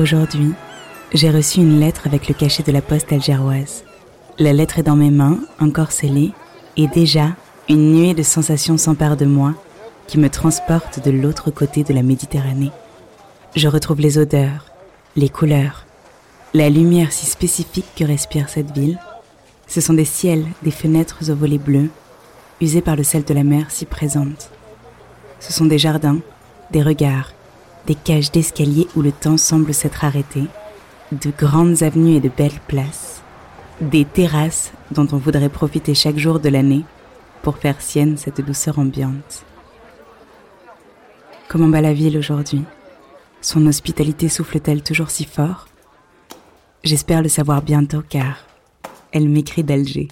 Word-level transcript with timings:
Aujourd'hui, 0.00 0.54
j'ai 1.12 1.28
reçu 1.28 1.60
une 1.60 1.78
lettre 1.78 2.06
avec 2.06 2.26
le 2.26 2.32
cachet 2.32 2.62
de 2.62 2.72
la 2.72 2.80
poste 2.80 3.12
algéroise. 3.12 3.84
La 4.38 4.54
lettre 4.54 4.78
est 4.78 4.82
dans 4.82 4.96
mes 4.96 5.10
mains, 5.10 5.40
encore 5.60 5.92
scellée, 5.92 6.32
et 6.78 6.86
déjà, 6.86 7.36
une 7.68 7.92
nuée 7.92 8.14
de 8.14 8.22
sensations 8.22 8.78
s'empare 8.78 9.18
de 9.18 9.26
moi 9.26 9.52
qui 10.06 10.18
me 10.18 10.30
transporte 10.30 11.04
de 11.04 11.10
l'autre 11.10 11.50
côté 11.50 11.84
de 11.84 11.92
la 11.92 12.02
Méditerranée. 12.02 12.70
Je 13.56 13.68
retrouve 13.68 14.00
les 14.00 14.16
odeurs, 14.16 14.72
les 15.16 15.28
couleurs, 15.28 15.84
la 16.54 16.70
lumière 16.70 17.12
si 17.12 17.26
spécifique 17.26 17.92
que 17.94 18.04
respire 18.04 18.48
cette 18.48 18.70
ville. 18.70 18.98
Ce 19.66 19.82
sont 19.82 19.92
des 19.92 20.06
ciels, 20.06 20.46
des 20.62 20.70
fenêtres 20.70 21.30
aux 21.30 21.36
volets 21.36 21.58
bleus, 21.58 21.90
usés 22.62 22.80
par 22.80 22.96
le 22.96 23.02
sel 23.02 23.24
de 23.24 23.34
la 23.34 23.44
mer 23.44 23.66
si 23.68 23.84
présente. 23.84 24.50
Ce 25.40 25.52
sont 25.52 25.66
des 25.66 25.78
jardins, 25.78 26.20
des 26.70 26.82
regards, 26.82 27.34
des 27.90 27.96
cages 27.96 28.30
d'escalier 28.30 28.86
où 28.94 29.02
le 29.02 29.10
temps 29.10 29.36
semble 29.36 29.74
s'être 29.74 30.04
arrêté, 30.04 30.44
de 31.10 31.32
grandes 31.36 31.82
avenues 31.82 32.14
et 32.14 32.20
de 32.20 32.28
belles 32.28 32.60
places, 32.68 33.20
des 33.80 34.04
terrasses 34.04 34.70
dont 34.92 35.08
on 35.10 35.16
voudrait 35.16 35.48
profiter 35.48 35.92
chaque 35.92 36.16
jour 36.16 36.38
de 36.38 36.48
l'année 36.48 36.84
pour 37.42 37.58
faire 37.58 37.82
sienne 37.82 38.16
cette 38.16 38.40
douceur 38.42 38.78
ambiante. 38.78 39.44
Comment 41.48 41.68
va 41.68 41.80
la 41.80 41.92
ville 41.92 42.16
aujourd'hui? 42.16 42.62
Son 43.40 43.66
hospitalité 43.66 44.28
souffle-t-elle 44.28 44.84
toujours 44.84 45.10
si 45.10 45.24
fort? 45.24 45.66
J'espère 46.84 47.22
le 47.22 47.28
savoir 47.28 47.60
bientôt 47.60 48.04
car 48.08 48.36
elle 49.10 49.28
m'écrit 49.28 49.64
d'Alger. 49.64 50.06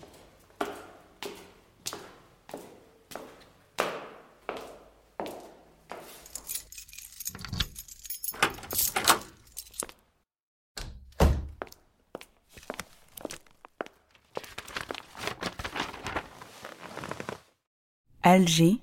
Alger, 18.39 18.81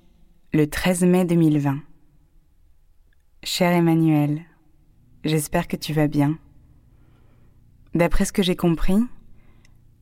le 0.52 0.66
13 0.66 1.04
mai 1.04 1.24
2020. 1.24 1.78
Cher 3.42 3.72
Emmanuel, 3.72 4.42
j'espère 5.24 5.66
que 5.66 5.76
tu 5.76 5.94
vas 5.94 6.08
bien. 6.08 6.36
D'après 7.94 8.26
ce 8.26 8.34
que 8.34 8.42
j'ai 8.42 8.54
compris, 8.54 8.98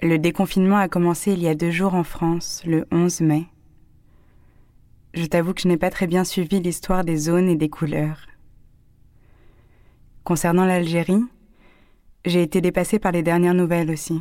le 0.02 0.18
déconfinement 0.18 0.78
a 0.78 0.88
commencé 0.88 1.34
il 1.34 1.40
y 1.40 1.46
a 1.46 1.54
deux 1.54 1.70
jours 1.70 1.94
en 1.94 2.02
France, 2.02 2.64
le 2.66 2.84
11 2.90 3.20
mai. 3.20 3.46
Je 5.12 5.24
t'avoue 5.24 5.54
que 5.54 5.60
je 5.60 5.68
n'ai 5.68 5.76
pas 5.76 5.90
très 5.90 6.08
bien 6.08 6.24
suivi 6.24 6.58
l'histoire 6.58 7.04
des 7.04 7.16
zones 7.16 7.48
et 7.48 7.54
des 7.54 7.70
couleurs. 7.70 8.26
Concernant 10.24 10.64
l'Algérie, 10.64 11.22
j'ai 12.24 12.42
été 12.42 12.60
dépassée 12.60 12.98
par 12.98 13.12
les 13.12 13.22
dernières 13.22 13.54
nouvelles 13.54 13.92
aussi. 13.92 14.20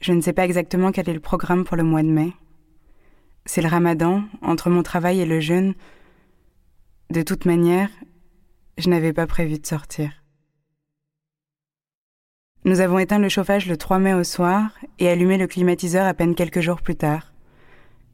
Je 0.00 0.12
ne 0.12 0.20
sais 0.20 0.32
pas 0.32 0.46
exactement 0.46 0.90
quel 0.90 1.08
est 1.08 1.14
le 1.14 1.20
programme 1.20 1.62
pour 1.62 1.76
le 1.76 1.84
mois 1.84 2.02
de 2.02 2.08
mai. 2.08 2.32
C'est 3.46 3.62
le 3.62 3.68
ramadan, 3.68 4.24
entre 4.42 4.70
mon 4.70 4.82
travail 4.82 5.20
et 5.20 5.26
le 5.26 5.40
jeûne. 5.40 5.74
De 7.10 7.22
toute 7.22 7.44
manière, 7.44 7.90
je 8.78 8.88
n'avais 8.88 9.12
pas 9.12 9.26
prévu 9.26 9.58
de 9.58 9.66
sortir. 9.66 10.12
Nous 12.64 12.80
avons 12.80 12.98
éteint 12.98 13.18
le 13.18 13.30
chauffage 13.30 13.66
le 13.66 13.76
3 13.76 13.98
mai 13.98 14.14
au 14.14 14.22
soir 14.22 14.78
et 14.98 15.08
allumé 15.08 15.38
le 15.38 15.46
climatiseur 15.46 16.06
à 16.06 16.12
peine 16.12 16.34
quelques 16.34 16.60
jours 16.60 16.82
plus 16.82 16.96
tard. 16.96 17.32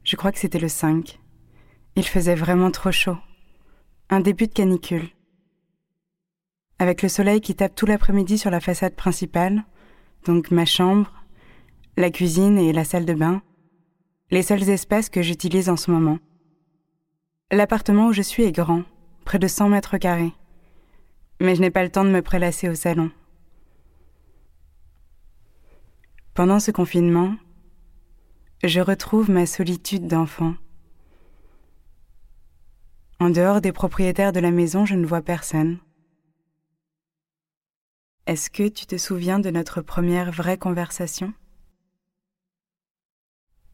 Je 0.03 0.15
crois 0.15 0.31
que 0.31 0.39
c'était 0.39 0.59
le 0.59 0.69
5. 0.69 1.19
Il 1.97 2.07
faisait 2.07 2.35
vraiment 2.35 2.71
trop 2.71 2.91
chaud. 2.91 3.17
Un 4.09 4.21
début 4.21 4.47
de 4.47 4.53
canicule. 4.53 5.09
Avec 6.79 7.01
le 7.01 7.09
soleil 7.09 7.41
qui 7.41 7.55
tape 7.55 7.75
tout 7.75 7.85
l'après-midi 7.85 8.37
sur 8.37 8.49
la 8.49 8.61
façade 8.61 8.95
principale, 8.95 9.65
donc 10.25 10.49
ma 10.51 10.63
chambre, 10.63 11.11
la 11.97 12.09
cuisine 12.09 12.57
et 12.57 12.71
la 12.71 12.85
salle 12.85 13.05
de 13.05 13.13
bain, 13.13 13.41
les 14.29 14.41
seuls 14.41 14.69
espaces 14.69 15.09
que 15.09 15.21
j'utilise 15.21 15.69
en 15.69 15.77
ce 15.77 15.89
moment. 15.89 16.19
L'appartement 17.51 18.07
où 18.07 18.13
je 18.13 18.21
suis 18.21 18.43
est 18.43 18.51
grand, 18.51 18.83
près 19.23 19.39
de 19.39 19.47
100 19.47 19.69
mètres 19.69 19.97
carrés, 19.97 20.33
mais 21.39 21.55
je 21.55 21.61
n'ai 21.61 21.71
pas 21.71 21.83
le 21.83 21.89
temps 21.89 22.03
de 22.03 22.09
me 22.09 22.21
prélasser 22.21 22.67
au 22.67 22.75
salon. 22.75 23.09
Pendant 26.33 26.59
ce 26.59 26.71
confinement, 26.71 27.35
je 28.63 28.81
retrouve 28.81 29.31
ma 29.31 29.45
solitude 29.45 30.07
d'enfant. 30.07 30.55
En 33.19 33.29
dehors 33.29 33.61
des 33.61 33.71
propriétaires 33.71 34.33
de 34.33 34.39
la 34.39 34.51
maison, 34.51 34.85
je 34.85 34.95
ne 34.95 35.05
vois 35.05 35.21
personne. 35.21 35.79
Est-ce 38.27 38.49
que 38.49 38.67
tu 38.67 38.85
te 38.85 38.97
souviens 38.97 39.39
de 39.39 39.49
notre 39.49 39.81
première 39.81 40.31
vraie 40.31 40.57
conversation? 40.57 41.33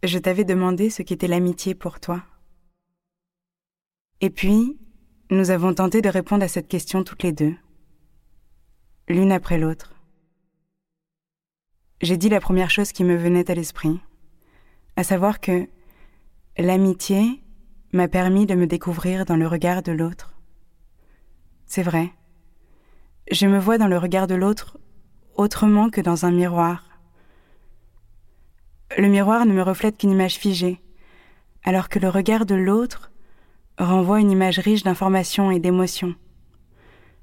Je 0.04 0.20
t'avais 0.20 0.44
demandé 0.44 0.90
ce 0.90 1.02
qu'était 1.02 1.28
l'amitié 1.28 1.76
pour 1.76 2.00
toi. 2.00 2.24
Et 4.20 4.30
puis, 4.30 4.78
nous 5.32 5.50
avons 5.50 5.74
tenté 5.74 6.02
de 6.02 6.10
répondre 6.10 6.44
à 6.44 6.48
cette 6.48 6.68
question 6.68 7.04
toutes 7.04 7.24
les 7.24 7.32
deux, 7.32 7.56
l'une 9.08 9.32
après 9.32 9.58
l'autre. 9.58 9.96
J'ai 12.02 12.18
dit 12.18 12.30
la 12.30 12.42
première 12.42 12.70
chose 12.70 12.92
qui 12.92 13.06
me 13.06 13.16
venait 13.16 13.50
à 13.50 13.56
l'esprit, 13.56 14.00
à 14.98 15.04
savoir 15.04 15.40
que 15.40 15.68
l'amitié 16.58 17.42
m'a 17.94 18.10
permis 18.10 18.46
de 18.46 18.56
me 18.56 18.68
découvrir 18.68 19.24
dans 19.26 19.38
le 19.38 19.48
regard 19.48 19.84
de 19.84 19.94
l'autre. 19.94 20.34
C'est 21.66 21.84
vrai, 21.84 22.12
je 23.32 23.48
me 23.48 23.58
vois 23.58 23.78
dans 23.78 23.88
le 23.88 23.98
regard 23.98 24.28
de 24.28 24.36
l'autre 24.36 24.78
autrement 25.36 25.90
que 25.90 26.02
dans 26.02 26.26
un 26.26 26.32
miroir 26.32 26.93
le 28.98 29.08
miroir 29.08 29.46
ne 29.46 29.54
me 29.54 29.62
reflète 29.62 29.98
qu'une 29.98 30.12
image 30.12 30.36
figée, 30.36 30.82
alors 31.64 31.90
que 31.90 32.00
le 32.00 32.10
regard 32.10 32.46
de 32.46 32.56
l'autre 32.56 33.12
renvoie 33.78 34.20
une 34.20 34.32
image 34.32 34.60
riche 34.60 34.84
d'informations 34.84 35.52
et 35.52 35.60
d'émotions. 35.60 36.16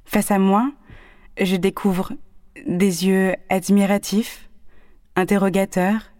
Face 0.04 0.30
à 0.30 0.38
moi, 0.38 0.72
je 1.40 1.56
découvre 1.56 2.12
des 2.66 3.06
yeux 3.06 3.34
admiratifs, 3.48 4.50
interrogateurs, 5.16 6.10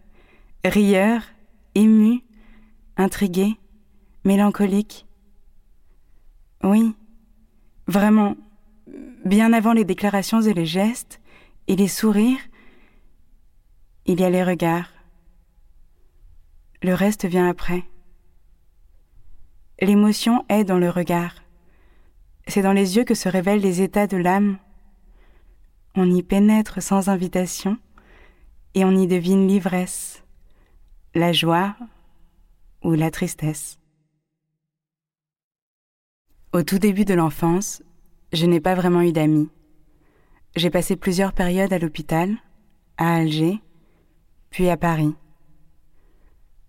rieurs, 0.65 1.23
émus, 1.75 2.23
intrigués, 2.97 3.57
mélancoliques. 4.25 5.07
Oui, 6.63 6.95
vraiment, 7.87 8.37
bien 9.25 9.53
avant 9.53 9.73
les 9.73 9.85
déclarations 9.85 10.41
et 10.41 10.55
les 10.55 10.67
gestes 10.67 11.21
et 11.67 11.77
les 11.77 11.89
sourires, 11.89 12.41
il 14.07 14.21
y 14.21 14.25
a 14.25 14.31
les 14.31 14.45
regards, 14.45 14.91
le 16.83 16.95
reste 16.95 17.27
vient 17.27 17.49
après. 17.49 17.85
L'émotion 19.81 20.45
est 20.49 20.65
dans 20.65 20.79
le 20.79 20.91
regard. 20.91 21.35
C'est 22.47 22.63
dans 22.63 22.73
les 22.73 22.97
yeux 22.97 23.05
que 23.05 23.15
se 23.15 23.29
révèlent 23.29 23.61
les 23.61 23.83
états 23.83 24.07
de 24.07 24.17
l'âme. 24.17 24.59
On 25.95 26.11
y 26.11 26.23
pénètre 26.23 26.83
sans 26.83 27.09
invitation 27.09 27.77
et 28.75 28.85
on 28.85 28.93
y 28.93 29.07
devine 29.07 29.47
l'ivresse, 29.47 30.23
la 31.15 31.33
joie 31.33 31.77
ou 32.83 32.93
la 32.95 33.11
tristesse. 33.11 33.79
Au 36.53 36.63
tout 36.63 36.79
début 36.79 37.05
de 37.05 37.15
l'enfance, 37.15 37.83
je 38.33 38.47
n'ai 38.47 38.61
pas 38.61 38.75
vraiment 38.75 39.03
eu 39.03 39.13
d'amis. 39.13 39.51
J'ai 40.57 40.71
passé 40.71 40.97
plusieurs 40.97 41.33
périodes 41.33 41.73
à 41.73 41.79
l'hôpital, 41.79 42.37
à 42.97 43.17
Alger, 43.17 43.61
puis 44.51 44.69
à 44.69 44.77
Paris. 44.77 45.15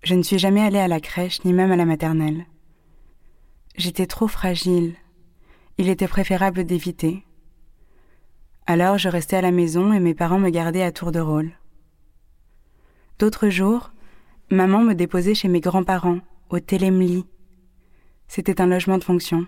Je 0.03 0.15
ne 0.15 0.23
suis 0.23 0.39
jamais 0.39 0.61
allée 0.61 0.79
à 0.79 0.87
la 0.87 0.99
crèche 0.99 1.43
ni 1.45 1.53
même 1.53 1.71
à 1.71 1.75
la 1.75 1.85
maternelle. 1.85 2.45
J'étais 3.77 4.07
trop 4.07 4.27
fragile. 4.27 4.95
Il 5.77 5.89
était 5.89 6.07
préférable 6.07 6.63
d'éviter. 6.63 7.23
Alors 8.65 8.97
je 8.97 9.09
restais 9.09 9.35
à 9.35 9.41
la 9.41 9.51
maison 9.51 9.93
et 9.93 9.99
mes 9.99 10.15
parents 10.15 10.39
me 10.39 10.49
gardaient 10.49 10.81
à 10.81 10.91
tour 10.91 11.11
de 11.11 11.19
rôle. 11.19 11.51
D'autres 13.19 13.49
jours, 13.49 13.91
maman 14.49 14.81
me 14.81 14.95
déposait 14.95 15.35
chez 15.35 15.47
mes 15.47 15.59
grands-parents, 15.59 16.19
au 16.49 16.59
Télémli. 16.59 17.25
C'était 18.27 18.59
un 18.59 18.67
logement 18.67 18.97
de 18.97 19.03
fonction. 19.03 19.45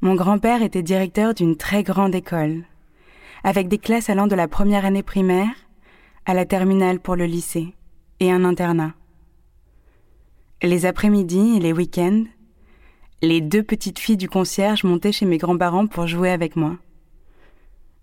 Mon 0.00 0.14
grand-père 0.14 0.62
était 0.62 0.82
directeur 0.82 1.34
d'une 1.34 1.56
très 1.56 1.82
grande 1.82 2.14
école, 2.14 2.64
avec 3.44 3.68
des 3.68 3.78
classes 3.78 4.08
allant 4.08 4.28
de 4.28 4.34
la 4.34 4.48
première 4.48 4.86
année 4.86 5.02
primaire 5.02 5.50
à 6.24 6.32
la 6.32 6.46
terminale 6.46 7.00
pour 7.00 7.16
le 7.16 7.26
lycée 7.26 7.74
et 8.20 8.30
un 8.30 8.44
internat. 8.44 8.94
Les 10.62 10.86
après-midi 10.86 11.56
et 11.56 11.60
les 11.60 11.72
week-ends, 11.72 12.24
les 13.22 13.40
deux 13.40 13.62
petites 13.62 13.98
filles 13.98 14.16
du 14.16 14.28
concierge 14.28 14.84
montaient 14.84 15.12
chez 15.12 15.26
mes 15.26 15.38
grands-parents 15.38 15.86
pour 15.86 16.06
jouer 16.06 16.30
avec 16.30 16.56
moi. 16.56 16.76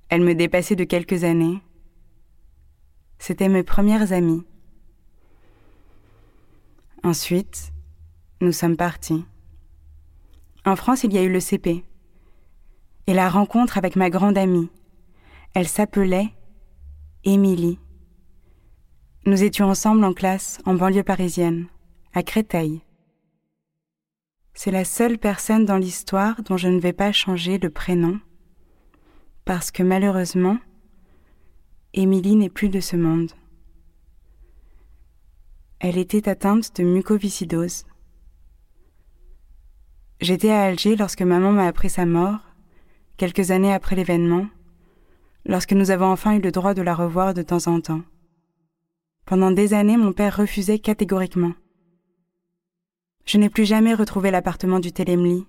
Elles 0.10 0.22
me 0.22 0.36
dépassaient 0.36 0.76
de 0.76 0.84
quelques 0.84 1.24
années. 1.24 1.60
C'étaient 3.20 3.50
mes 3.50 3.64
premières 3.64 4.14
amies. 4.14 4.44
Ensuite, 7.04 7.72
nous 8.42 8.52
sommes 8.52 8.78
partis. 8.78 9.26
En 10.66 10.76
France, 10.76 11.04
il 11.04 11.14
y 11.14 11.18
a 11.18 11.24
eu 11.24 11.32
le 11.32 11.40
CP. 11.40 11.84
et 13.08 13.14
la 13.14 13.30
rencontre 13.30 13.78
avec 13.78 13.96
ma 13.96 14.10
grande 14.10 14.38
amie. 14.38 14.70
Elle 15.54 15.68
s'appelait 15.68 16.34
Émilie. 17.24 17.80
Nous 19.28 19.44
étions 19.44 19.66
ensemble 19.66 20.04
en 20.04 20.14
classe 20.14 20.60
en 20.66 20.76
banlieue 20.76 21.02
parisienne, 21.02 21.66
à 22.14 22.22
Créteil. 22.22 22.84
C'est 24.54 24.70
la 24.70 24.86
seule 24.86 25.18
personne 25.18 25.66
dans 25.66 25.80
l'histoire 25.80 26.44
dont 26.44 26.58
je 26.58 26.68
ne 26.68 26.80
vais 26.80 26.94
pas 26.94 27.12
changer 27.12 27.58
le 27.58 27.72
prénom, 27.72 28.20
parce 29.44 29.72
que 29.72 29.82
malheureusement, 29.82 30.60
Émilie 31.96 32.36
n'est 32.36 32.52
plus 32.52 32.70
de 32.70 32.80
ce 32.80 32.96
monde. 32.96 33.32
Elle 35.80 35.98
était 35.98 36.30
atteinte 36.30 36.76
de 36.76 36.84
mucoviscidose. 36.84 37.86
J'étais 40.22 40.52
à 40.52 40.66
Alger 40.66 40.96
lorsque 40.96 41.24
maman 41.24 41.52
m'a 41.52 41.66
appris 41.66 41.90
sa 41.90 42.06
mort, 42.06 42.42
quelques 43.18 43.50
années 43.50 43.74
après 43.74 43.96
l'événement, 43.96 44.46
lorsque 45.46 45.74
nous 45.74 45.90
avons 45.90 46.12
enfin 46.12 46.36
eu 46.36 46.42
le 46.42 46.52
droit 46.52 46.76
de 46.76 46.84
la 46.84 46.94
revoir 46.94 47.34
de 47.34 47.42
temps 47.42 47.66
en 47.66 47.82
temps. 47.82 48.04
Pendant 49.26 49.50
des 49.50 49.74
années, 49.74 49.98
mon 49.98 50.14
père 50.14 50.38
refusait 50.38 50.78
catégoriquement. 50.78 51.54
Je 53.26 53.40
n'ai 53.40 53.50
plus 53.50 53.66
jamais 53.66 53.96
retrouvé 53.96 54.30
l'appartement 54.30 54.80
du 54.80 54.92
Télémli. 54.92 55.48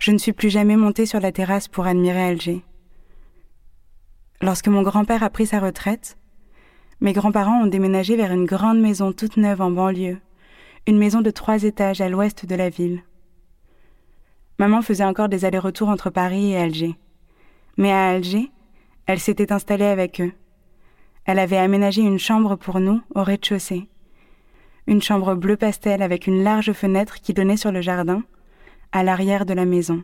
Je 0.00 0.10
ne 0.10 0.18
suis 0.18 0.32
plus 0.32 0.50
jamais 0.50 0.76
montée 0.76 1.06
sur 1.06 1.20
la 1.20 1.30
terrasse 1.30 1.68
pour 1.68 1.86
admirer 1.86 2.24
Alger. 2.24 2.64
Lorsque 4.40 4.66
mon 4.66 4.82
grand-père 4.82 5.22
a 5.22 5.30
pris 5.30 5.46
sa 5.46 5.60
retraite, 5.60 6.18
mes 7.00 7.12
grands-parents 7.12 7.62
ont 7.62 7.68
déménagé 7.68 8.16
vers 8.16 8.32
une 8.32 8.46
grande 8.46 8.80
maison 8.80 9.12
toute 9.12 9.36
neuve 9.36 9.60
en 9.60 9.70
banlieue, 9.70 10.18
une 10.88 10.98
maison 10.98 11.20
de 11.20 11.30
trois 11.30 11.62
étages 11.62 12.00
à 12.00 12.08
l'ouest 12.08 12.46
de 12.46 12.54
la 12.56 12.68
ville. 12.68 13.04
Maman 14.58 14.82
faisait 14.82 15.04
encore 15.04 15.28
des 15.28 15.44
allers-retours 15.44 15.88
entre 15.88 16.10
Paris 16.10 16.50
et 16.50 16.56
Alger. 16.56 16.96
Mais 17.76 17.92
à 17.92 18.08
Alger, 18.08 18.50
elle 19.06 19.20
s'était 19.20 19.52
installée 19.52 19.84
avec 19.84 20.20
eux. 20.20 20.32
Elle 21.24 21.38
avait 21.38 21.56
aménagé 21.56 22.02
une 22.02 22.18
chambre 22.18 22.56
pour 22.56 22.80
nous 22.80 23.00
au 23.14 23.22
rez-de-chaussée. 23.22 23.88
Une 24.86 25.02
chambre 25.02 25.34
bleu 25.34 25.56
pastel 25.56 26.02
avec 26.02 26.26
une 26.26 26.42
large 26.42 26.72
fenêtre 26.72 27.20
qui 27.20 27.34
donnait 27.34 27.56
sur 27.56 27.70
le 27.70 27.80
jardin, 27.80 28.24
à 28.90 29.02
l'arrière 29.02 29.46
de 29.46 29.54
la 29.54 29.64
maison. 29.64 30.02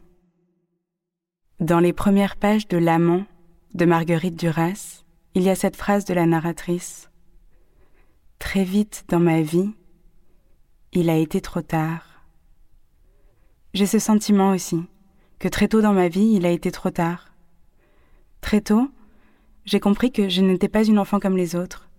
Dans 1.60 1.80
les 1.80 1.92
premières 1.92 2.36
pages 2.36 2.68
de 2.68 2.78
L'amant 2.78 3.24
de 3.74 3.84
Marguerite 3.84 4.38
Duras, 4.38 5.04
il 5.34 5.42
y 5.42 5.50
a 5.50 5.56
cette 5.56 5.76
phrase 5.76 6.04
de 6.04 6.14
la 6.14 6.24
narratrice. 6.24 7.10
Très 8.38 8.62
vite 8.62 9.04
dans 9.08 9.18
ma 9.18 9.42
vie, 9.42 9.72
il 10.92 11.10
a 11.10 11.16
été 11.16 11.40
trop 11.40 11.62
tard. 11.62 12.24
J'ai 13.74 13.86
ce 13.86 13.98
sentiment 13.98 14.50
aussi, 14.50 14.84
que 15.38 15.48
très 15.48 15.68
tôt 15.68 15.82
dans 15.82 15.92
ma 15.92 16.08
vie, 16.08 16.32
il 16.34 16.46
a 16.46 16.50
été 16.50 16.70
trop 16.70 16.90
tard. 16.90 17.34
Très 18.40 18.60
tôt, 18.60 18.88
j'ai 19.68 19.80
compris 19.80 20.10
que 20.10 20.30
je 20.30 20.40
n'étais 20.40 20.68
pas 20.68 20.84
une 20.84 20.98
enfant 20.98 21.20
comme 21.20 21.36
les 21.36 21.54
autres. 21.54 21.90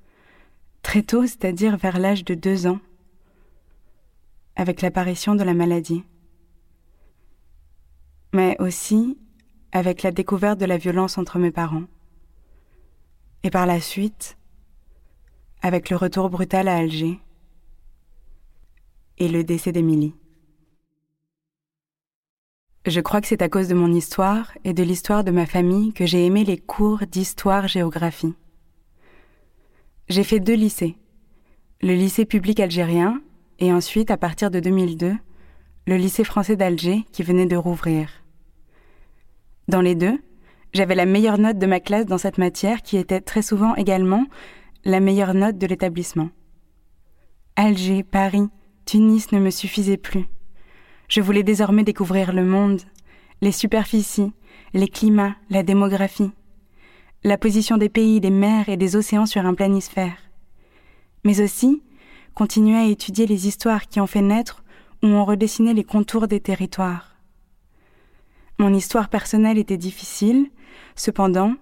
Très 0.82 1.04
tôt, 1.04 1.28
c'est-à-dire 1.28 1.78
vers 1.78 2.00
l'âge 2.00 2.26
de 2.26 2.34
deux 2.34 2.66
ans, 2.66 2.80
avec 4.56 4.82
l'apparition 4.82 5.36
de 5.36 5.44
la 5.44 5.54
maladie. 5.54 6.04
Mais 8.34 8.56
aussi 8.60 9.20
avec 9.72 10.02
la 10.02 10.10
découverte 10.10 10.60
de 10.60 10.66
la 10.66 10.78
violence 10.78 11.20
entre 11.20 11.38
mes 11.38 11.52
parents. 11.52 11.84
Et 13.44 13.52
par 13.52 13.68
la 13.68 13.80
suite, 13.80 14.36
avec 15.62 15.92
le 15.92 15.96
retour 15.96 16.32
brutal 16.32 16.68
à 16.68 16.78
Alger 16.78 17.20
et 19.20 19.28
le 19.28 19.44
décès 19.44 19.72
d'Émilie. 19.72 20.16
Je 22.86 23.02
crois 23.02 23.20
que 23.20 23.28
c'est 23.28 23.42
à 23.42 23.50
cause 23.50 23.68
de 23.68 23.74
mon 23.74 23.92
histoire 23.94 24.54
et 24.64 24.74
de 24.74 24.84
l'histoire 24.84 25.26
de 25.26 25.32
ma 25.32 25.46
famille 25.46 25.92
que 25.92 26.06
j'ai 26.06 26.26
aimé 26.26 26.46
les 26.46 26.58
cours 26.58 27.00
d'histoire-géographie. 27.00 28.36
J'ai 30.08 30.24
fait 30.24 30.40
deux 30.40 30.56
lycées. 30.56 30.96
Le 31.82 31.94
lycée 31.94 32.26
public 32.26 32.60
algérien 32.60 33.22
et 33.60 33.74
ensuite, 33.74 34.12
à 34.12 34.18
partir 34.18 34.50
de 34.50 34.62
2002, 34.62 35.14
le 35.88 35.96
lycée 35.98 36.24
français 36.24 36.56
d'Alger 36.56 37.04
qui 37.12 37.22
venait 37.22 37.46
de 37.46 37.58
rouvrir. 37.58 38.10
Dans 39.68 39.82
les 39.82 39.96
deux, 39.96 40.18
j'avais 40.74 40.96
la 40.96 41.06
meilleure 41.06 41.38
note 41.38 41.58
de 41.58 41.66
ma 41.66 41.82
classe 41.82 42.06
dans 42.06 42.18
cette 42.18 42.38
matière 42.38 42.82
qui 42.82 42.96
était 42.96 43.22
très 43.22 43.42
souvent 43.42 43.76
également 43.76 44.26
la 44.86 45.02
meilleure 45.02 45.34
note 45.34 45.58
de 45.58 45.68
l'établissement. 45.68 46.30
Alger, 47.58 48.04
Paris, 48.04 48.48
Tunis 48.86 49.34
ne 49.34 49.40
me 49.40 49.50
suffisaient 49.50 49.98
plus. 49.98 50.26
Je 51.10 51.22
voulais 51.22 51.42
désormais 51.42 51.84
découvrir 51.84 52.34
le 52.34 52.46
monde, 52.46 52.82
les 53.42 53.52
superficies, 53.52 54.32
les 54.76 54.88
climats, 54.88 55.36
la 55.50 55.64
démographie, 55.64 56.30
la 57.24 57.36
position 57.36 57.78
des 57.78 57.90
pays, 57.90 58.22
des 58.22 58.30
mers 58.30 58.70
et 58.70 58.78
des 58.78 58.96
océans 58.96 59.26
sur 59.26 59.44
un 59.44 59.56
planisphère. 59.56 60.18
Mais 61.24 61.42
aussi 61.42 61.82
continuer 62.36 62.78
à 62.78 62.86
étudier 62.86 63.26
les 63.26 63.48
histoires 63.48 63.88
qui 63.88 64.00
ont 64.00 64.06
fait 64.06 64.22
naître 64.22 64.64
ou 65.02 65.08
ont 65.08 65.26
redessiné 65.26 65.74
les 65.74 65.84
contours 65.84 66.28
des 66.28 66.40
territoires. 66.40 67.16
Mon 68.60 68.72
histoire 68.72 69.10
personnelle 69.10 69.58
était 69.58 69.78
difficile, 69.78 70.52
cependant, 70.96 71.56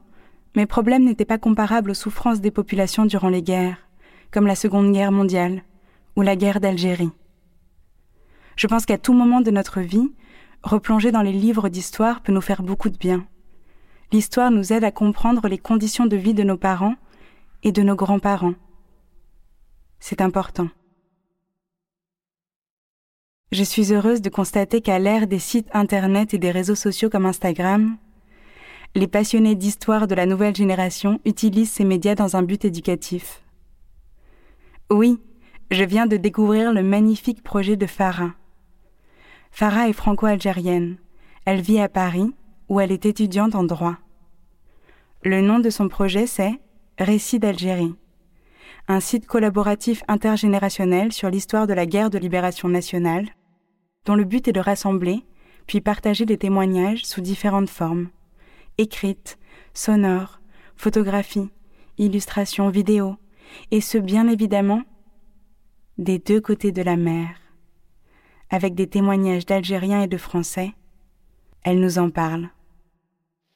mes 0.57 0.65
problèmes 0.65 1.05
n'étaient 1.05 1.23
pas 1.23 1.37
comparables 1.37 1.91
aux 1.91 1.95
souffrances 1.95 2.41
des 2.41 2.51
populations 2.51 3.05
durant 3.05 3.29
les 3.29 3.43
guerres, 3.43 3.77
comme 4.29 4.45
la 4.45 4.55
Seconde 4.55 4.91
Guerre 4.91 5.13
mondiale 5.13 5.63
ou 6.17 6.21
la 6.21 6.35
guerre 6.35 6.59
d'Algérie. 6.59 7.11
Je 8.57 8.65
pense 8.67 8.85
qu'à 8.85 8.97
tout 8.97 9.13
moment 9.13 9.41
de 9.41 9.51
notre 9.51 9.81
vie, 9.81 10.11
replonger 10.63 11.11
dans 11.11 11.21
les 11.21 11.31
livres 11.31 11.69
d'histoire 11.69 12.21
peut 12.21 12.33
nous 12.33 12.41
faire 12.41 12.63
beaucoup 12.63 12.89
de 12.89 12.97
bien. 12.97 13.25
L'histoire 14.11 14.51
nous 14.51 14.73
aide 14.73 14.83
à 14.83 14.91
comprendre 14.91 15.47
les 15.47 15.59
conditions 15.59 16.07
de 16.07 16.17
vie 16.17 16.33
de 16.33 16.43
nos 16.43 16.57
parents 16.57 16.95
et 17.63 17.71
de 17.71 17.83
nos 17.83 17.95
grands-parents. 17.95 18.55
C'est 19.99 20.21
important. 20.21 20.69
Je 23.51 23.63
suis 23.63 23.93
heureuse 23.93 24.21
de 24.21 24.29
constater 24.29 24.81
qu'à 24.81 24.99
l'ère 24.99 25.27
des 25.27 25.39
sites 25.39 25.69
Internet 25.73 26.33
et 26.33 26.37
des 26.37 26.51
réseaux 26.51 26.75
sociaux 26.75 27.09
comme 27.09 27.25
Instagram, 27.25 27.97
les 28.95 29.07
passionnés 29.07 29.55
d'histoire 29.55 30.07
de 30.07 30.15
la 30.15 30.25
nouvelle 30.25 30.55
génération 30.55 31.19
utilisent 31.25 31.71
ces 31.71 31.85
médias 31.85 32.15
dans 32.15 32.35
un 32.35 32.43
but 32.43 32.65
éducatif. 32.65 33.43
Oui, 34.89 35.19
je 35.69 35.83
viens 35.83 36.07
de 36.07 36.17
découvrir 36.17 36.73
le 36.73 36.81
magnifique 36.81 37.43
projet 37.43 37.75
de 37.75 37.85
Farah, 37.85 38.33
Farah 39.59 39.89
est 39.89 39.93
franco-algérienne. 39.93 40.97
Elle 41.45 41.61
vit 41.61 41.79
à 41.79 41.89
Paris, 41.89 42.31
où 42.69 42.79
elle 42.79 42.91
est 42.91 43.07
étudiante 43.07 43.55
en 43.55 43.63
droit. 43.63 43.97
Le 45.23 45.41
nom 45.41 45.57
de 45.57 45.71
son 45.71 45.89
projet, 45.89 46.27
c'est 46.27 46.61
Récit 46.99 47.39
d'Algérie, 47.39 47.95
un 48.87 48.99
site 48.99 49.25
collaboratif 49.25 50.03
intergénérationnel 50.07 51.11
sur 51.11 51.31
l'histoire 51.31 51.65
de 51.65 51.73
la 51.73 51.87
guerre 51.87 52.11
de 52.11 52.19
libération 52.19 52.69
nationale, 52.69 53.29
dont 54.05 54.13
le 54.13 54.25
but 54.25 54.47
est 54.47 54.53
de 54.53 54.59
rassembler, 54.59 55.25
puis 55.65 55.81
partager 55.81 56.27
des 56.27 56.37
témoignages 56.37 57.03
sous 57.03 57.21
différentes 57.21 57.71
formes, 57.71 58.09
écrites, 58.77 59.39
sonores, 59.73 60.39
photographies, 60.75 61.49
illustrations, 61.97 62.69
vidéos, 62.69 63.15
et 63.71 63.81
ce 63.81 63.97
bien 63.97 64.27
évidemment 64.27 64.83
des 65.97 66.19
deux 66.19 66.41
côtés 66.41 66.71
de 66.71 66.83
la 66.83 66.95
mer 66.95 67.46
avec 68.49 68.75
des 68.75 68.87
témoignages 68.87 69.45
d'Algériens 69.45 70.03
et 70.03 70.07
de 70.07 70.17
Français. 70.17 70.71
Elle 71.63 71.79
nous 71.79 71.99
en 71.99 72.09
parle. 72.09 72.49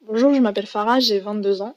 Bonjour, 0.02 0.34
je 0.34 0.40
m'appelle 0.40 0.66
Farah, 0.66 1.00
j'ai 1.00 1.20
22 1.20 1.62
ans. 1.62 1.76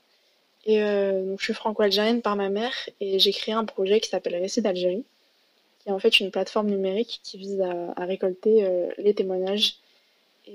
Et 0.66 0.83
euh, 0.83 1.25
donc, 1.25 1.38
je 1.40 1.44
suis 1.44 1.54
franco-algérienne 1.54 2.23
par 2.23 2.37
ma 2.37 2.49
mère 2.49 2.73
et 3.00 3.18
j'ai 3.18 3.33
créé 3.33 3.54
un 3.54 3.64
projet 3.64 4.00
qui 4.00 4.09
s'appelle 4.09 4.35
Récit 4.37 4.62
d'Algérie, 4.62 5.04
qui 5.78 5.90
est 5.90 5.92
en 5.92 5.99
fait 5.99 6.21
une 6.21 6.30
plateforme 6.30 6.68
numérique 6.68 7.21
qui 7.23 7.37
vise 7.37 7.61
à, 7.61 8.04
récolter 8.04 8.64
euh, 8.64 8.88
les 8.99 9.14
témoignages 9.14 9.76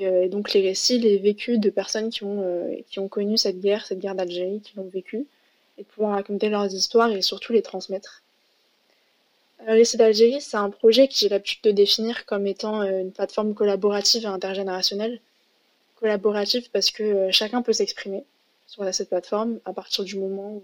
euh, 0.02 0.24
et, 0.24 0.30
donc 0.30 0.54
les 0.54 0.62
récits, 0.62 1.00
les 1.00 1.18
vécus 1.18 1.60
de 1.60 1.70
personnes 1.70 2.10
qui 2.10 2.24
ont, 2.24 2.44
qui 2.90 3.00
ont 3.00 3.08
connu 3.08 3.38
cette 3.38 3.60
guerre, 3.60 3.86
cette 3.86 4.00
guerre 4.00 4.16
d'Algérie, 4.16 4.62
qui 4.62 4.76
l'ont 4.76 4.90
vécue, 4.92 5.28
et 5.78 5.84
de 5.84 5.88
pouvoir 5.88 6.14
raconter 6.14 6.50
leurs 6.50 6.74
histoires 6.74 7.12
et 7.12 7.22
surtout 7.22 7.54
les 7.54 7.62
transmettre. 7.62 8.24
Euh, 9.68 9.74
Récit 9.74 9.98
d'Algérie, 9.98 10.42
c'est 10.42 10.58
un 10.58 10.70
projet 10.70 11.08
que 11.08 11.14
j'ai 11.16 11.30
l'habitude 11.30 11.62
de 11.64 11.72
définir 11.72 12.26
comme 12.26 12.48
étant 12.48 12.82
euh, 12.82 13.02
une 13.02 13.12
plateforme 13.12 13.54
collaborative 13.54 14.24
et 14.24 14.28
intergénérationnelle. 14.28 15.20
Collaborative 16.00 16.70
parce 16.72 16.92
que 16.92 17.04
euh, 17.04 17.32
chacun 17.32 17.62
peut 17.62 17.74
s'exprimer 17.74 18.24
sur 18.68 18.94
cette 18.94 19.10
plateforme 19.10 19.60
à 19.66 19.74
partir 19.74 20.04
du 20.06 20.18
moment 20.18 20.54
où, 20.54 20.62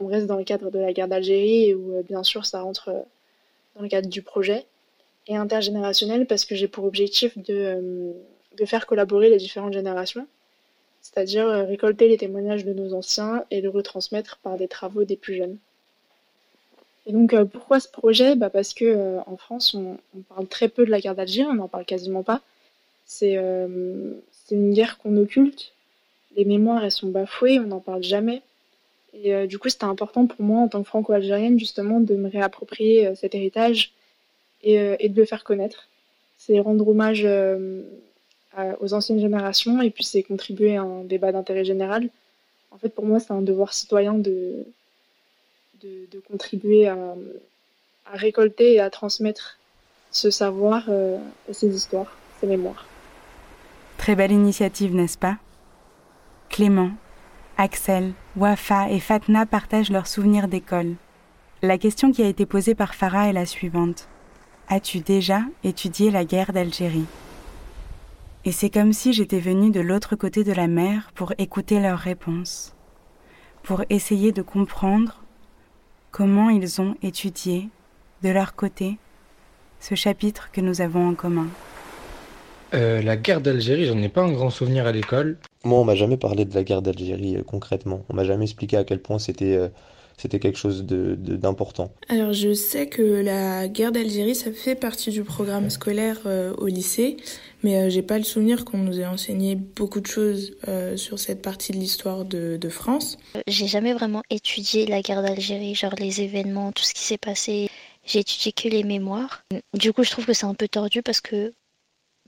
on 0.00 0.06
reste 0.06 0.26
dans 0.26 0.36
le 0.36 0.44
cadre 0.44 0.70
de 0.70 0.78
la 0.78 0.92
guerre 0.92 1.08
d'Algérie 1.08 1.66
et 1.66 1.74
où 1.74 2.02
bien 2.02 2.22
sûr 2.22 2.46
ça 2.46 2.62
rentre 2.62 2.90
dans 3.76 3.82
le 3.82 3.88
cadre 3.88 4.08
du 4.08 4.22
projet. 4.22 4.64
Et 5.26 5.36
intergénérationnelle 5.36 6.26
parce 6.26 6.44
que 6.44 6.54
j'ai 6.54 6.68
pour 6.68 6.84
objectif 6.84 7.36
de, 7.38 8.12
de 8.56 8.64
faire 8.64 8.86
collaborer 8.86 9.28
les 9.28 9.36
différentes 9.36 9.74
générations, 9.74 10.26
c'est-à-dire 11.02 11.46
récolter 11.46 12.08
les 12.08 12.16
témoignages 12.16 12.64
de 12.64 12.72
nos 12.72 12.94
anciens 12.94 13.44
et 13.50 13.60
les 13.60 13.68
retransmettre 13.68 14.38
par 14.42 14.56
des 14.56 14.68
travaux 14.68 15.04
des 15.04 15.16
plus 15.16 15.36
jeunes. 15.36 15.58
Et 17.06 17.12
donc, 17.12 17.32
euh, 17.32 17.44
pourquoi 17.44 17.80
ce 17.80 17.88
projet? 17.88 18.36
Bah 18.36 18.50
Parce 18.50 18.74
que 18.74 18.84
euh, 18.84 19.20
en 19.26 19.36
France, 19.36 19.74
on, 19.74 19.96
parle 20.28 20.46
très 20.46 20.68
peu 20.68 20.84
de 20.84 20.90
la 20.90 21.00
guerre 21.00 21.14
d'Algérie, 21.14 21.48
on 21.50 21.54
n'en 21.54 21.68
parle 21.68 21.84
quasiment 21.84 22.22
pas. 22.22 22.42
C'est 23.06 23.36
euh, 23.36 24.14
c'est 24.30 24.54
une 24.54 24.72
guerre 24.72 24.98
qu'on 24.98 25.16
occulte. 25.16 25.72
Les 26.36 26.44
mémoires, 26.44 26.84
elles 26.84 26.92
sont 26.92 27.08
bafouées, 27.08 27.58
on 27.58 27.66
n'en 27.66 27.80
parle 27.80 28.02
jamais. 28.02 28.42
Et 29.14 29.34
euh, 29.34 29.46
du 29.46 29.58
coup, 29.58 29.68
c'était 29.68 29.84
important 29.84 30.26
pour 30.26 30.44
moi, 30.44 30.60
en 30.60 30.68
tant 30.68 30.82
que 30.82 30.88
franco-algérienne, 30.88 31.58
justement, 31.58 32.00
de 32.00 32.14
me 32.14 32.28
réapproprier 32.28 33.14
cet 33.16 33.34
héritage 33.34 33.92
et, 34.62 35.08
de 35.08 35.16
le 35.16 35.24
faire 35.24 35.42
connaître. 35.42 35.88
C'est 36.38 36.60
rendre 36.60 36.86
hommage 36.86 37.26
aux 38.80 38.94
anciennes 38.94 39.20
générations 39.20 39.80
et 39.80 39.90
puis 39.90 40.04
c'est 40.04 40.22
contribuer 40.22 40.76
à 40.76 40.82
un 40.82 41.02
débat 41.04 41.32
d'intérêt 41.32 41.64
général. 41.64 42.08
En 42.70 42.78
fait, 42.78 42.90
pour 42.90 43.04
moi, 43.04 43.18
c'est 43.18 43.32
un 43.32 43.42
devoir 43.42 43.72
citoyen 43.74 44.14
de, 44.14 44.64
de, 45.82 46.20
contribuer 46.30 46.88
à, 46.88 46.96
récolter 48.12 48.74
et 48.74 48.80
à 48.80 48.90
transmettre 48.90 49.58
ce 50.10 50.30
savoir 50.30 50.88
et 50.88 51.52
ces 51.52 51.74
histoires, 51.74 52.16
ces 52.40 52.46
mémoires. 52.46 52.86
Très 53.98 54.16
belle 54.16 54.32
initiative, 54.32 54.94
n'est-ce 54.94 55.18
pas? 55.18 55.36
Clément, 56.48 56.90
Axel, 57.56 58.14
Wafa 58.36 58.90
et 58.90 58.98
Fatna 58.98 59.46
partagent 59.46 59.90
leurs 59.90 60.06
souvenirs 60.06 60.48
d'école. 60.48 60.94
La 61.62 61.76
question 61.76 62.10
qui 62.10 62.22
a 62.22 62.26
été 62.26 62.46
posée 62.46 62.74
par 62.74 62.94
Farah 62.94 63.28
est 63.28 63.34
la 63.34 63.44
suivante. 63.44 64.08
As-tu 64.68 65.00
déjà 65.00 65.42
étudié 65.62 66.10
la 66.10 66.24
guerre 66.24 66.52
d'Algérie? 66.52 67.04
Et 68.46 68.52
c'est 68.52 68.70
comme 68.70 68.94
si 68.94 69.12
j'étais 69.12 69.40
venue 69.40 69.70
de 69.70 69.80
l'autre 69.80 70.16
côté 70.16 70.42
de 70.42 70.52
la 70.52 70.68
mer 70.68 71.12
pour 71.14 71.34
écouter 71.36 71.80
leurs 71.80 71.98
réponses, 71.98 72.74
pour 73.62 73.84
essayer 73.90 74.32
de 74.32 74.40
comprendre 74.40 75.22
comment 76.10 76.50
ils 76.50 76.80
ont 76.80 76.94
étudié, 77.02 77.68
de 78.22 78.28
leur 78.28 78.54
côté, 78.54 78.98
ce 79.80 79.94
chapitre 79.94 80.50
que 80.52 80.60
nous 80.60 80.80
avons 80.80 81.08
en 81.08 81.14
commun. 81.14 81.48
Euh, 82.74 83.02
la 83.02 83.16
guerre 83.16 83.40
d'Algérie, 83.40 83.86
j'en 83.86 83.98
ai 83.98 84.08
pas 84.08 84.22
un 84.22 84.30
grand 84.30 84.50
souvenir 84.50 84.86
à 84.86 84.92
l'école. 84.92 85.38
Moi, 85.64 85.78
on 85.78 85.84
m'a 85.84 85.94
jamais 85.94 86.16
parlé 86.16 86.44
de 86.44 86.54
la 86.54 86.62
guerre 86.62 86.82
d'Algérie 86.82 87.36
euh, 87.36 87.42
concrètement. 87.42 88.04
On 88.08 88.14
m'a 88.14 88.24
jamais 88.24 88.44
expliqué 88.44 88.76
à 88.76 88.84
quel 88.84 89.00
point 89.00 89.18
c'était 89.18 89.56
euh, 89.56 89.68
c'était 90.20 90.38
quelque 90.38 90.58
chose 90.58 90.84
de, 90.84 91.14
d'important. 91.16 91.92
Alors, 92.08 92.32
je 92.32 92.52
sais 92.52 92.88
que 92.88 93.02
la 93.02 93.68
guerre 93.68 93.92
d'Algérie, 93.92 94.34
ça 94.34 94.52
fait 94.52 94.74
partie 94.74 95.10
du 95.10 95.24
programme 95.24 95.70
scolaire 95.70 96.18
euh, 96.26 96.54
au 96.58 96.66
lycée, 96.66 97.16
mais 97.62 97.90
j'ai 97.90 98.02
pas 98.02 98.18
le 98.18 98.24
souvenir 98.24 98.64
qu'on 98.64 98.78
nous 98.78 99.00
ait 99.00 99.06
enseigné 99.06 99.54
beaucoup 99.54 100.00
de 100.00 100.06
choses 100.06 100.56
sur 100.96 101.18
cette 101.18 101.42
partie 101.42 101.72
de 101.72 101.78
l'histoire 101.78 102.24
de, 102.24 102.56
de 102.56 102.68
France. 102.68 103.18
J'ai 103.46 103.66
jamais 103.66 103.92
vraiment 103.92 104.22
étudié 104.30 104.86
la 104.86 105.02
guerre 105.02 105.22
d'Algérie, 105.22 105.74
genre 105.74 105.94
les 105.98 106.22
événements, 106.22 106.72
tout 106.72 106.84
ce 106.84 106.94
qui 106.94 107.04
s'est 107.04 107.18
passé. 107.18 107.68
J'ai 108.04 108.20
étudié 108.20 108.52
que 108.52 108.68
les 108.68 108.82
mémoires. 108.82 109.44
Du 109.74 109.92
coup, 109.92 110.04
je 110.04 110.10
trouve 110.10 110.26
que 110.26 110.32
c'est 110.32 110.46
un 110.46 110.54
peu 110.54 110.68
tordu 110.68 111.02
parce 111.02 111.20
que 111.20 111.52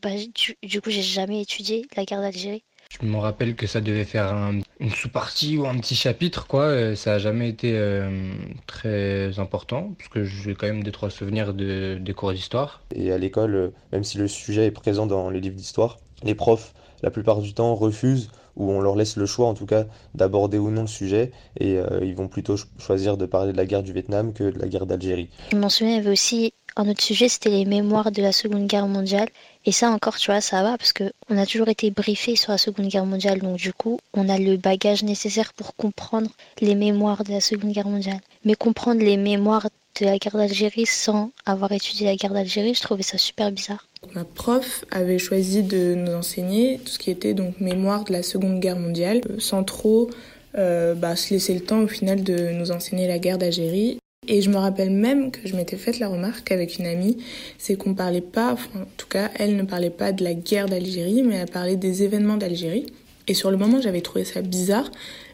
bah, 0.03 0.11
du, 0.35 0.57
du 0.63 0.81
coup, 0.81 0.91
j'ai 0.91 1.03
jamais 1.03 1.41
étudié 1.41 1.87
la 1.97 2.05
guerre 2.05 2.21
d'Algérie. 2.21 2.65
Je 3.01 3.07
me 3.07 3.17
rappelle 3.17 3.55
que 3.55 3.67
ça 3.67 3.81
devait 3.81 4.05
faire 4.05 4.35
une 4.79 4.91
sous-partie 4.91 5.57
ou 5.57 5.67
un 5.67 5.79
petit 5.79 5.95
chapitre, 5.95 6.47
quoi. 6.47 6.65
Euh, 6.65 6.95
ça 6.95 7.13
n'a 7.13 7.19
jamais 7.19 7.49
été 7.49 7.73
euh, 7.75 8.35
très 8.67 9.39
important, 9.39 9.95
parce 9.97 10.11
que 10.11 10.25
j'ai 10.25 10.55
quand 10.55 10.67
même 10.67 10.83
deux, 10.83 10.91
trois 10.91 11.09
souvenirs 11.09 11.55
de, 11.55 11.99
des 11.99 12.13
cours 12.13 12.33
d'histoire. 12.33 12.83
Et 12.95 13.11
à 13.11 13.19
l'école, 13.19 13.55
euh, 13.55 13.69
même 13.93 14.05
si 14.05 14.19
le 14.19 14.29
sujet 14.29 14.67
est 14.67 14.71
présent 14.73 15.07
dans 15.07 15.31
les 15.31 15.41
livres 15.41 15.57
d'histoire, 15.57 15.99
les 16.23 16.35
profs, 16.35 16.75
la 17.03 17.11
plupart 17.11 17.41
du 17.41 17.55
temps, 17.55 17.75
refusent 17.75 18.31
ou 18.57 18.71
on 18.71 18.83
leur 18.83 18.97
laisse 18.97 19.17
le 19.17 19.25
choix 19.25 19.47
en 19.47 19.55
tout 19.55 19.65
cas 19.65 19.87
d'aborder 20.15 20.59
ou 20.59 20.71
non 20.71 20.83
le 20.83 20.87
sujet 20.87 21.33
et 21.59 21.79
ils 22.03 22.15
vont 22.15 22.29
plutôt 22.29 22.57
choisir 22.79 23.17
de 23.17 23.25
parler 23.25 23.53
de 23.53 23.57
la 23.57 23.65
guerre 23.65 23.83
du 23.83 23.95
Vietnam 23.95 24.35
que 24.35 24.45
de 24.45 24.59
la 24.59 24.69
guerre 24.69 24.85
d'Algérie. 24.85 25.31
Je 25.53 25.57
m'en 25.57 25.71
souviens, 25.71 25.95
il 25.95 25.97
y 25.97 26.01
avait 26.01 26.11
aussi 26.11 26.53
un 26.77 26.89
autre 26.89 27.03
sujet, 27.03 27.29
c'était 27.29 27.51
les 27.51 27.65
mémoires 27.65 28.13
de 28.13 28.21
la 28.21 28.33
Seconde 28.33 28.67
Guerre 28.67 28.89
mondiale 28.89 29.29
et 29.65 29.73
ça 29.73 29.91
encore, 29.91 30.17
tu 30.17 30.31
vois, 30.31 30.41
ça 30.41 30.63
va 30.63 30.77
parce 30.77 30.93
que 30.93 31.13
on 31.31 31.39
a 31.39 31.47
toujours 31.47 31.69
été 31.69 31.91
briefé 31.91 32.35
sur 32.37 32.51
la 32.51 32.59
Seconde 32.59 32.89
Guerre 32.89 33.07
mondiale, 33.07 33.41
donc 33.41 33.57
du 33.57 33.73
coup, 33.73 33.99
on 34.15 34.29
a 34.29 34.39
le 34.39 34.57
bagage 34.57 35.03
nécessaire 35.05 35.53
pour 35.53 35.77
comprendre 35.77 36.31
les 36.61 36.75
mémoires 36.75 37.23
de 37.25 37.33
la 37.33 37.41
Seconde 37.41 37.73
Guerre 37.73 37.89
mondiale. 37.89 38.21
Mais 38.45 38.55
comprendre 38.55 39.03
les 39.03 39.17
mémoires 39.17 39.69
de 40.01 40.07
la 40.07 40.19
guerre 40.19 40.37
d'Algérie 40.37 40.87
sans 40.87 41.31
avoir 41.47 41.71
étudié 41.73 42.07
la 42.07 42.17
guerre 42.17 42.33
d'Algérie, 42.33 42.75
je 42.75 42.81
trouvais 42.81 43.03
ça 43.03 43.19
super 43.19 43.53
bizarre. 43.53 43.87
Ma 44.15 44.25
prof 44.25 44.85
avait 44.91 45.19
choisi 45.19 45.63
de 45.63 45.95
nous 45.95 46.13
enseigner 46.13 46.81
tout 46.85 46.91
ce 46.93 46.99
qui 46.99 47.11
était 47.11 47.35
donc 47.35 47.61
mémoire 47.61 48.05
de 48.05 48.13
la 48.13 48.23
Seconde 48.23 48.59
Guerre 48.59 48.79
mondiale, 48.79 49.21
euh, 49.31 49.37
sans 49.39 49.63
trop 49.63 50.11
euh, 50.59 50.95
bah, 50.95 51.15
se 51.15 51.33
laisser 51.33 51.55
le 51.55 51.61
temps 51.61 51.81
au 51.81 51.89
final 51.89 52.25
de 52.25 52.51
nous 52.51 52.73
enseigner 52.73 53.07
la 53.07 53.19
guerre 53.19 53.39
d'Algérie. 53.39 53.99
Et 54.29 54.41
je 54.41 54.51
me 54.51 54.57
rappelle 54.57 54.91
même 54.91 55.33
que 55.33 55.49
je 55.49 55.57
m'étais 55.57 55.77
faite 55.77 55.99
la 55.99 56.07
remarque 56.07 56.53
avec 56.53 56.79
une 56.79 56.87
amie, 56.87 57.17
c'est 57.59 57.75
qu'on 57.77 57.95
parlait 57.95 58.21
pas, 58.21 58.53
en 58.53 58.85
tout 58.97 59.09
cas, 59.09 59.31
elle 59.35 59.57
ne 59.57 59.65
parlait 59.65 59.91
pas 59.91 60.13
de 60.13 60.23
la 60.23 60.33
guerre 60.33 60.67
d'Algérie, 60.67 61.25
mais 61.25 61.35
elle 61.35 61.51
parlait 61.51 61.75
des 61.75 62.05
événements 62.05 62.37
d'Algérie. 62.37 62.87
Et 63.27 63.35
sur 63.35 63.51
le 63.51 63.57
moment, 63.57 63.81
j'avais 63.81 64.01
trouvé 64.01 64.25
ça 64.25 64.41
bizarre, 64.41 64.89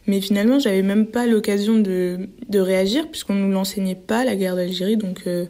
mais 0.07 0.23
finalement, 0.23 0.59
j'avais 0.59 0.81
même 0.81 1.07
pas 1.07 1.27
l'occasion 1.27 1.79
de, 1.79 2.29
de 2.49 2.59
réagir 2.59 3.11
puisqu'on 3.11 3.35
nous 3.35 3.53
l'enseignait 3.53 3.95
pas 3.95 4.25
la 4.25 4.37
guerre 4.37 4.57
d'Algérie, 4.57 4.97
donc. 4.97 5.21
Euh, 5.27 5.47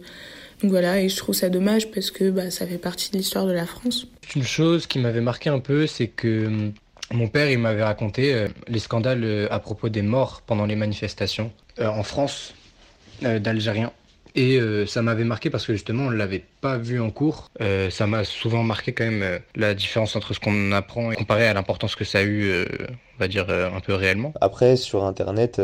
donc 0.60 0.72
voilà, 0.72 1.00
et 1.00 1.08
je 1.08 1.16
trouve 1.16 1.36
ça 1.36 1.50
dommage 1.50 1.88
parce 1.92 2.10
que 2.10 2.30
bah, 2.30 2.50
ça 2.50 2.66
fait 2.66 2.78
partie 2.78 3.12
de 3.12 3.16
l'histoire 3.18 3.46
de 3.46 3.52
la 3.52 3.64
France. 3.64 4.08
Une 4.34 4.42
chose 4.42 4.88
qui 4.88 4.98
m'avait 4.98 5.20
marqué 5.20 5.50
un 5.50 5.60
peu, 5.60 5.86
c'est 5.86 6.08
que 6.08 6.46
hum, 6.46 6.72
mon 7.12 7.28
père, 7.28 7.50
il 7.50 7.58
m'avait 7.58 7.82
raconté 7.82 8.34
euh, 8.34 8.48
les 8.66 8.80
scandales 8.80 9.24
euh, 9.24 9.48
à 9.50 9.60
propos 9.60 9.88
des 9.88 10.02
morts 10.02 10.42
pendant 10.46 10.66
les 10.66 10.76
manifestations. 10.76 11.50
en 11.80 12.02
France, 12.02 12.52
euh, 12.52 12.57
d'Algériens. 13.20 13.92
Et 14.34 14.60
euh, 14.60 14.86
ça 14.86 15.02
m'avait 15.02 15.24
marqué 15.24 15.50
parce 15.50 15.66
que 15.66 15.72
justement, 15.72 16.04
on 16.04 16.10
ne 16.10 16.16
l'avait 16.16 16.44
pas 16.60 16.78
vu 16.78 17.00
en 17.00 17.10
cours. 17.10 17.50
Euh, 17.60 17.90
ça 17.90 18.06
m'a 18.06 18.24
souvent 18.24 18.62
marqué 18.62 18.92
quand 18.92 19.04
même 19.04 19.40
la 19.56 19.74
différence 19.74 20.14
entre 20.16 20.34
ce 20.34 20.40
qu'on 20.40 20.70
apprend 20.72 21.10
et 21.10 21.16
comparé 21.16 21.48
à 21.48 21.54
l'importance 21.54 21.96
que 21.96 22.04
ça 22.04 22.18
a 22.18 22.22
eu, 22.22 22.52
on 22.52 23.18
va 23.18 23.28
dire, 23.28 23.50
un 23.50 23.80
peu 23.80 23.94
réellement. 23.94 24.32
Après, 24.40 24.76
sur 24.76 25.04
Internet, 25.04 25.60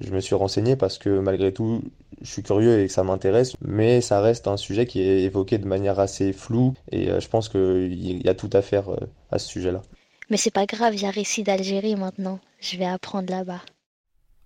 je 0.00 0.10
me 0.10 0.20
suis 0.20 0.34
renseigné 0.34 0.76
parce 0.76 0.98
que 0.98 1.18
malgré 1.18 1.52
tout, 1.52 1.82
je 2.20 2.30
suis 2.30 2.42
curieux 2.42 2.80
et 2.80 2.86
que 2.86 2.92
ça 2.92 3.02
m'intéresse, 3.02 3.56
mais 3.62 4.00
ça 4.00 4.20
reste 4.20 4.46
un 4.46 4.56
sujet 4.56 4.86
qui 4.86 5.00
est 5.02 5.22
évoqué 5.22 5.58
de 5.58 5.66
manière 5.66 5.98
assez 5.98 6.32
floue 6.32 6.74
et 6.92 7.08
je 7.18 7.28
pense 7.28 7.48
qu'il 7.48 8.22
y 8.24 8.28
a 8.28 8.34
tout 8.34 8.50
à 8.52 8.62
faire 8.62 8.84
à 9.32 9.38
ce 9.38 9.48
sujet-là. 9.48 9.82
Mais 10.30 10.36
c'est 10.36 10.52
pas 10.52 10.66
grave, 10.66 10.94
il 10.94 11.02
y 11.02 11.06
a 11.06 11.10
récit 11.10 11.42
d'Algérie 11.42 11.96
maintenant. 11.96 12.38
Je 12.60 12.76
vais 12.76 12.84
apprendre 12.84 13.30
là-bas. 13.30 13.62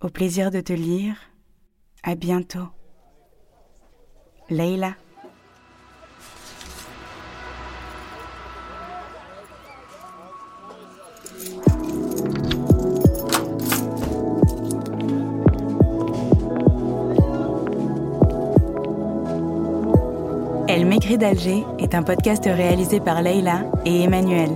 Au 0.01 0.09
plaisir 0.09 0.49
de 0.49 0.61
te 0.61 0.73
lire 0.73 1.15
à 2.03 2.15
bientôt. 2.15 2.67
Leila. 4.49 4.95
Elle 20.67 20.85
m'écrit 20.87 21.17
d'Alger 21.17 21.63
est 21.79 21.95
un 21.95 22.03
podcast 22.03 22.45
réalisé 22.45 22.99
par 22.99 23.21
Leila 23.21 23.65
et 23.85 24.03
Emmanuel. 24.03 24.49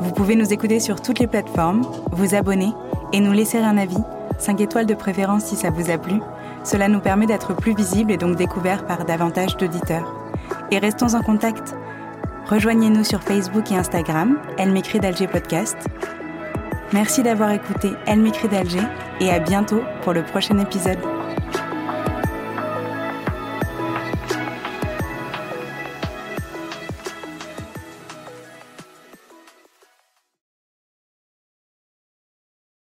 Vous 0.00 0.12
pouvez 0.12 0.34
nous 0.34 0.52
écouter 0.52 0.80
sur 0.80 1.00
toutes 1.00 1.18
les 1.18 1.26
plateformes, 1.26 1.82
vous 2.12 2.34
abonner 2.34 2.72
et 3.12 3.20
nous 3.20 3.32
laisser 3.32 3.58
un 3.58 3.76
avis, 3.76 4.02
5 4.44 4.60
étoiles 4.60 4.86
de 4.86 4.94
préférence 4.94 5.44
si 5.44 5.56
ça 5.56 5.70
vous 5.70 5.90
a 5.90 5.98
plu 5.98 6.20
cela 6.64 6.88
nous 6.88 7.00
permet 7.00 7.26
d'être 7.26 7.54
plus 7.54 7.74
visibles 7.74 8.10
et 8.10 8.16
donc 8.16 8.36
découverts 8.36 8.86
par 8.86 9.04
davantage 9.04 9.56
d'auditeurs. 9.56 10.14
Et 10.70 10.78
restons 10.78 11.14
en 11.14 11.22
contact. 11.22 11.74
Rejoignez-nous 12.46 13.04
sur 13.04 13.22
Facebook 13.22 13.70
et 13.70 13.76
Instagram, 13.76 14.38
Elle 14.58 14.72
m'écrit 14.72 14.98
d'Alger 14.98 15.26
Podcast. 15.26 15.76
Merci 16.92 17.22
d'avoir 17.22 17.50
écouté 17.50 17.90
Elle 18.06 18.20
m'écrit 18.20 18.48
d'Alger 18.48 18.82
et 19.20 19.30
à 19.30 19.38
bientôt 19.38 19.82
pour 20.02 20.12
le 20.12 20.22
prochain 20.22 20.58
épisode. 20.58 21.13